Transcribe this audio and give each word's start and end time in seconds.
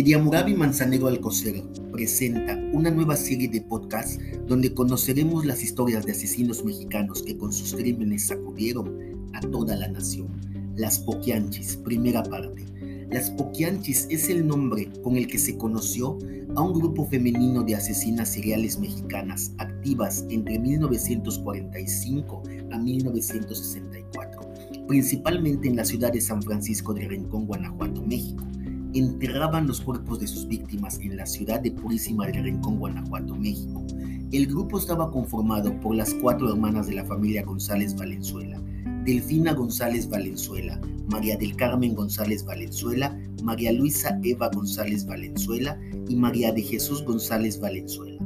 Ediamurabi 0.00 0.54
Manzanero 0.54 1.08
Alcocer 1.08 1.62
presenta 1.92 2.56
una 2.72 2.90
nueva 2.90 3.16
serie 3.16 3.48
de 3.50 3.60
podcasts 3.60 4.18
donde 4.46 4.72
conoceremos 4.72 5.44
las 5.44 5.62
historias 5.62 6.06
de 6.06 6.12
asesinos 6.12 6.64
mexicanos 6.64 7.22
que 7.22 7.36
con 7.36 7.52
sus 7.52 7.74
crímenes 7.74 8.28
sacudieron 8.28 9.28
a 9.34 9.40
toda 9.40 9.76
la 9.76 9.88
nación. 9.88 10.28
Las 10.74 11.00
Poquianchis, 11.00 11.76
primera 11.76 12.22
parte. 12.22 12.64
Las 13.10 13.30
Poquianchis 13.32 14.06
es 14.08 14.30
el 14.30 14.46
nombre 14.46 14.90
con 15.02 15.18
el 15.18 15.26
que 15.26 15.38
se 15.38 15.58
conoció 15.58 16.16
a 16.56 16.62
un 16.62 16.80
grupo 16.80 17.06
femenino 17.06 17.62
de 17.62 17.74
asesinas 17.74 18.32
seriales 18.32 18.78
mexicanas 18.78 19.52
activas 19.58 20.24
entre 20.30 20.58
1945 20.58 22.42
a 22.72 22.78
1964, 22.78 24.40
principalmente 24.88 25.68
en 25.68 25.76
la 25.76 25.84
ciudad 25.84 26.10
de 26.10 26.22
San 26.22 26.42
Francisco 26.42 26.94
de 26.94 27.06
Rincón, 27.06 27.44
Guanajuato, 27.44 28.00
México 28.00 28.46
enterraban 28.94 29.66
los 29.66 29.80
cuerpos 29.80 30.20
de 30.20 30.26
sus 30.26 30.46
víctimas 30.46 30.98
en 31.00 31.16
la 31.16 31.26
ciudad 31.26 31.60
de 31.60 31.70
Purísima 31.70 32.26
del 32.26 32.44
Rincón, 32.44 32.78
Guanajuato, 32.78 33.34
México. 33.36 33.84
El 34.32 34.46
grupo 34.46 34.78
estaba 34.78 35.10
conformado 35.10 35.78
por 35.80 35.94
las 35.94 36.14
cuatro 36.14 36.50
hermanas 36.50 36.86
de 36.86 36.94
la 36.94 37.04
familia 37.04 37.44
González 37.44 37.96
Valenzuela, 37.96 38.60
Delfina 39.04 39.54
González 39.54 40.08
Valenzuela, 40.08 40.80
María 41.08 41.36
del 41.36 41.56
Carmen 41.56 41.94
González 41.94 42.44
Valenzuela, 42.44 43.18
María 43.42 43.72
Luisa 43.72 44.20
Eva 44.22 44.50
González 44.54 45.06
Valenzuela 45.06 45.80
y 46.08 46.14
María 46.14 46.52
de 46.52 46.62
Jesús 46.62 47.04
González 47.04 47.58
Valenzuela. 47.60 48.22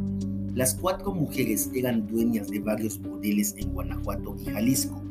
Las 0.54 0.74
cuatro 0.74 1.12
mujeres 1.12 1.70
eran 1.74 2.06
dueñas 2.06 2.48
de 2.48 2.60
varios 2.60 3.00
bordeles 3.00 3.54
en 3.58 3.72
Guanajuato 3.72 4.36
y 4.40 4.50
Jalisco. 4.50 5.02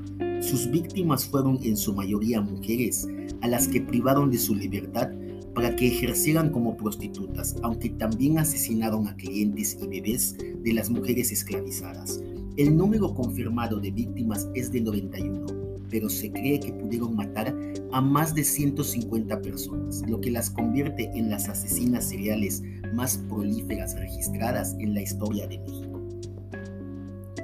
Sus 0.41 0.69
víctimas 0.69 1.25
fueron 1.25 1.59
en 1.63 1.75
su 1.75 1.93
mayoría 1.93 2.39
mujeres, 2.39 3.07
a 3.41 3.47
las 3.47 3.67
que 3.67 3.81
privaron 3.81 4.29
de 4.29 4.37
su 4.37 4.55
libertad 4.55 5.09
para 5.53 5.75
que 5.75 5.87
ejercieran 5.87 6.49
como 6.49 6.75
prostitutas, 6.75 7.55
aunque 7.61 7.89
también 7.89 8.39
asesinaron 8.39 9.07
a 9.07 9.15
clientes 9.15 9.77
y 9.81 9.87
bebés 9.87 10.35
de 10.37 10.73
las 10.73 10.89
mujeres 10.89 11.31
esclavizadas. 11.31 12.21
El 12.57 12.75
número 12.75 13.13
confirmado 13.13 13.79
de 13.79 13.91
víctimas 13.91 14.47
es 14.55 14.71
de 14.71 14.81
91, 14.81 15.45
pero 15.89 16.09
se 16.09 16.31
cree 16.31 16.59
que 16.59 16.73
pudieron 16.73 17.15
matar 17.15 17.55
a 17.91 18.01
más 18.01 18.33
de 18.33 18.43
150 18.43 19.41
personas, 19.41 20.03
lo 20.07 20.19
que 20.19 20.31
las 20.31 20.49
convierte 20.49 21.11
en 21.15 21.29
las 21.29 21.49
asesinas 21.49 22.09
seriales 22.09 22.63
más 22.93 23.17
prolíferas 23.29 23.95
registradas 23.99 24.75
en 24.79 24.93
la 24.93 25.01
historia 25.01 25.47
de 25.47 25.59
México. 25.59 26.01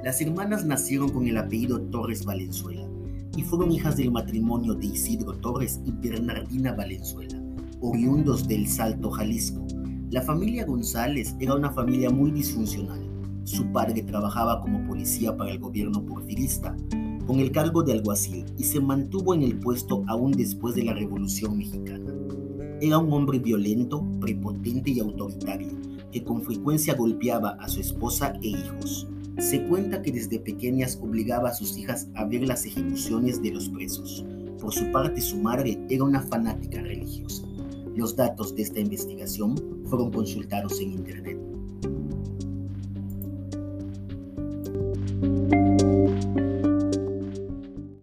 Las 0.02 0.20
hermanas 0.20 0.64
nacieron 0.64 1.10
con 1.10 1.26
el 1.26 1.36
apellido 1.36 1.80
Torres 1.80 2.24
Valenzuela 2.24 2.88
y 3.36 3.42
fueron 3.42 3.70
hijas 3.70 3.96
del 3.96 4.10
matrimonio 4.10 4.74
de 4.74 4.86
Isidro 4.86 5.34
Torres 5.34 5.78
y 5.84 5.92
Bernardina 5.92 6.72
Valenzuela 6.72 7.39
oriundos 7.80 8.46
del 8.46 8.66
Salto, 8.66 9.10
Jalisco. 9.10 9.66
La 10.10 10.22
familia 10.22 10.66
González 10.66 11.34
era 11.40 11.54
una 11.54 11.70
familia 11.70 12.10
muy 12.10 12.30
disfuncional. 12.30 13.00
Su 13.44 13.66
padre 13.72 14.02
trabajaba 14.02 14.60
como 14.60 14.86
policía 14.86 15.36
para 15.36 15.50
el 15.50 15.58
gobierno 15.58 16.04
porfirista, 16.04 16.76
con 17.26 17.40
el 17.40 17.52
cargo 17.52 17.82
de 17.82 17.92
alguacil, 17.92 18.44
y 18.58 18.64
se 18.64 18.80
mantuvo 18.80 19.34
en 19.34 19.42
el 19.42 19.58
puesto 19.58 20.02
aún 20.08 20.32
después 20.32 20.74
de 20.74 20.84
la 20.84 20.94
Revolución 20.94 21.56
Mexicana. 21.56 22.12
Era 22.80 22.98
un 22.98 23.12
hombre 23.12 23.38
violento, 23.38 24.04
prepotente 24.20 24.90
y 24.90 25.00
autoritario, 25.00 25.68
que 26.12 26.22
con 26.24 26.42
frecuencia 26.42 26.94
golpeaba 26.94 27.50
a 27.60 27.68
su 27.68 27.80
esposa 27.80 28.34
e 28.42 28.48
hijos. 28.48 29.06
Se 29.38 29.62
cuenta 29.68 30.02
que 30.02 30.12
desde 30.12 30.38
pequeñas 30.38 30.98
obligaba 31.00 31.50
a 31.50 31.54
sus 31.54 31.78
hijas 31.78 32.08
a 32.14 32.24
ver 32.24 32.42
las 32.42 32.66
ejecuciones 32.66 33.40
de 33.42 33.52
los 33.52 33.68
presos. 33.68 34.24
Por 34.60 34.74
su 34.74 34.90
parte, 34.92 35.20
su 35.20 35.38
madre 35.38 35.78
era 35.88 36.04
una 36.04 36.20
fanática 36.20 36.82
religiosa. 36.82 37.49
Los 37.96 38.16
datos 38.16 38.54
de 38.54 38.62
esta 38.62 38.80
investigación 38.80 39.56
fueron 39.86 40.10
consultados 40.10 40.80
en 40.80 40.92
Internet. 40.92 41.38